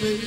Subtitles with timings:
[0.00, 0.25] baby.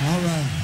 [0.00, 0.57] All right.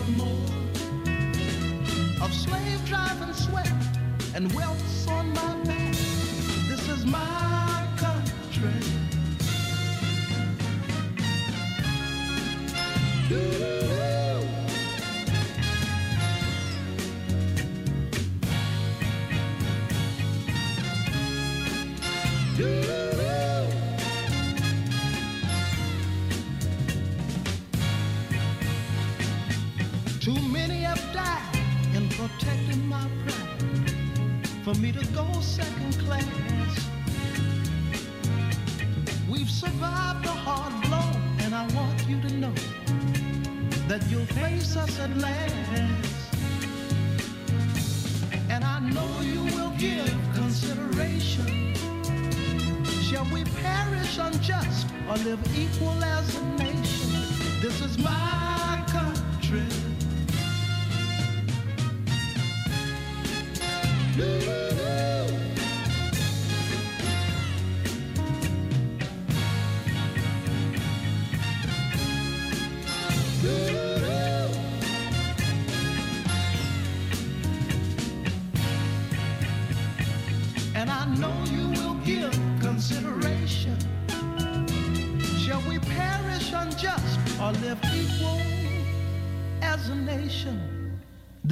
[0.00, 0.46] Or more
[2.22, 3.72] of slave driving sweat
[4.34, 5.92] and welts on my back.
[6.68, 8.70] This is my country.
[13.28, 13.79] Too
[34.74, 36.88] for me to go second class.
[39.28, 41.10] We've survived a hard blow,
[41.44, 42.54] and I want you to know
[43.88, 46.34] that you'll face us at last.
[48.48, 51.74] And I know you will give consideration.
[53.08, 57.10] Shall we perish unjust or live equal as a nation?
[57.60, 59.89] This is my country.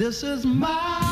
[0.09, 1.08] This is my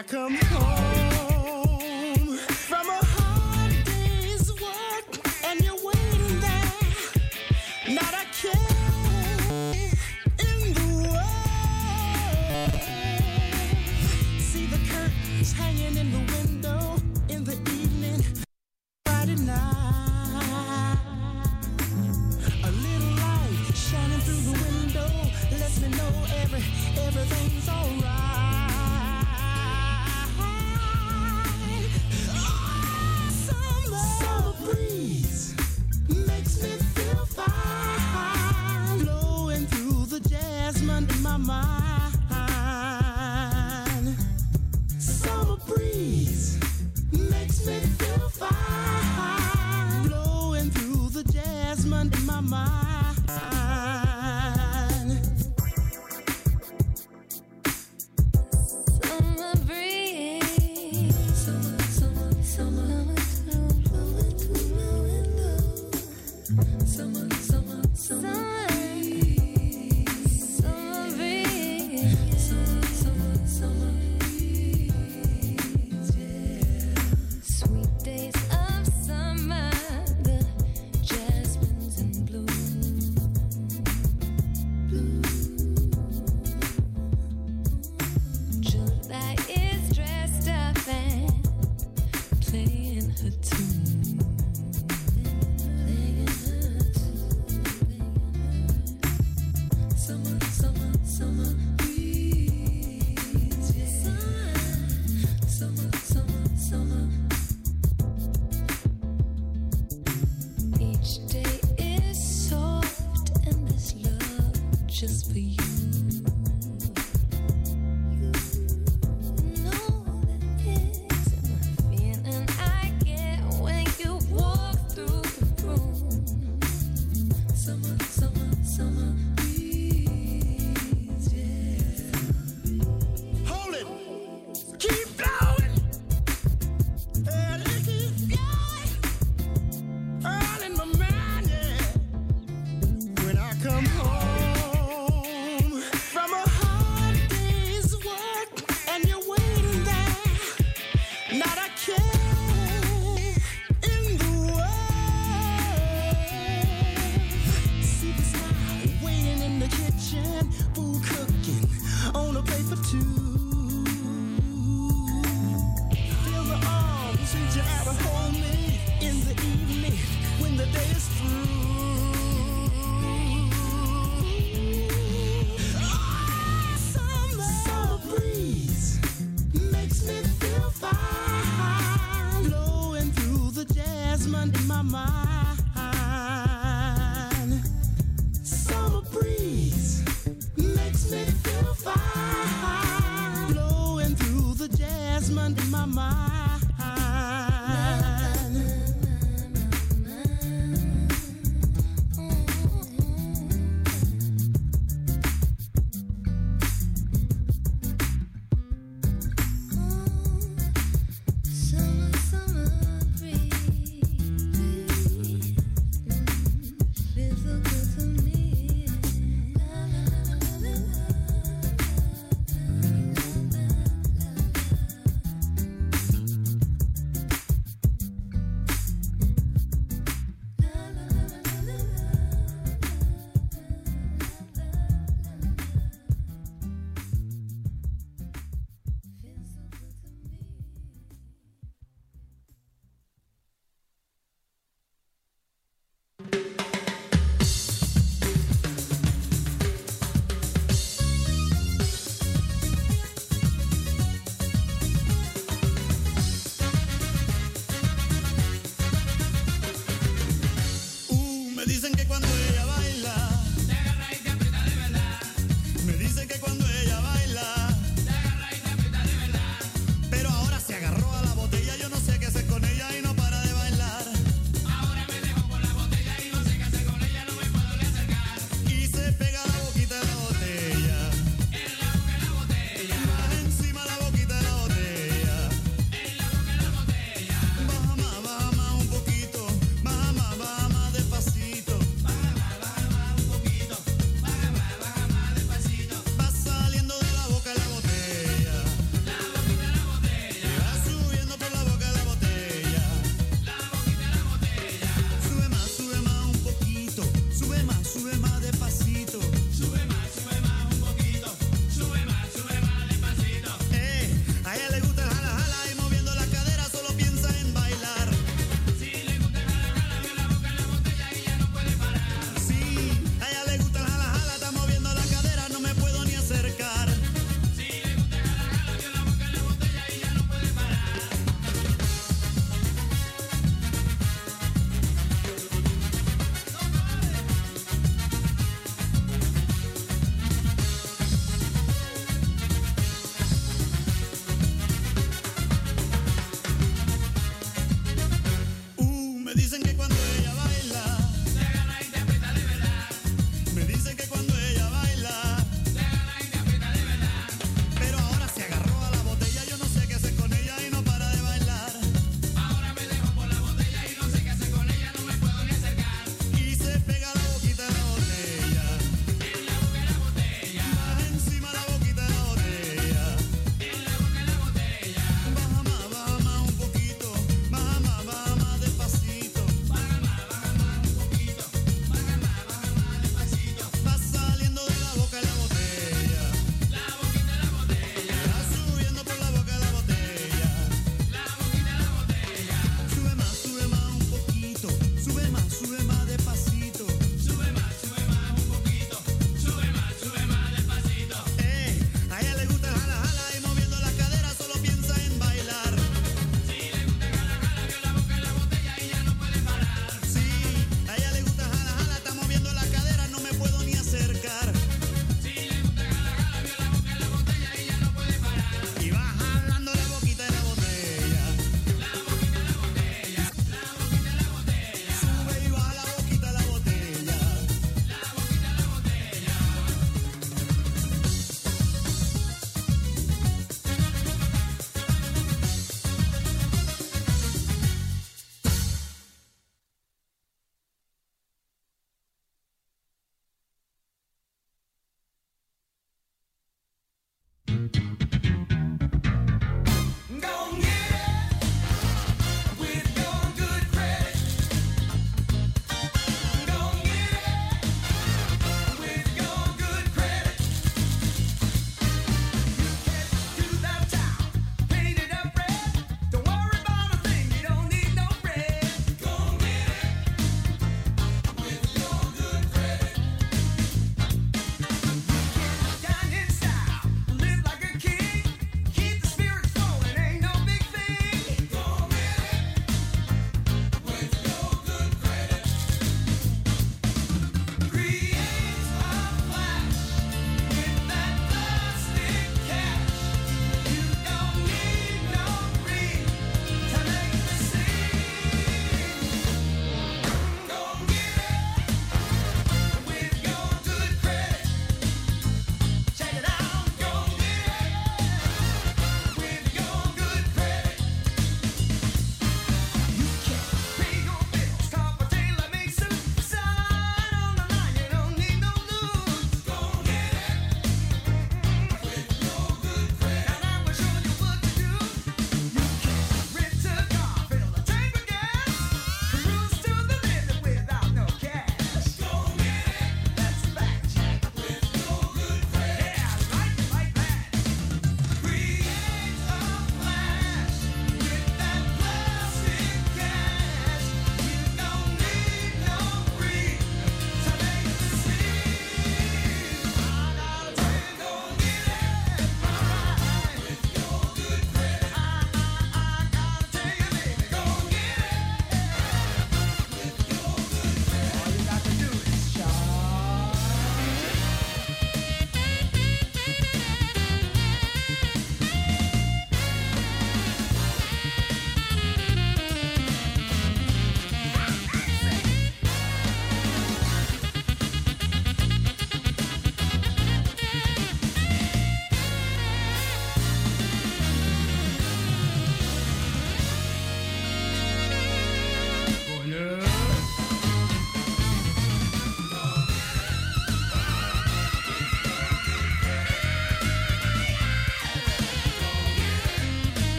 [0.00, 0.89] I come home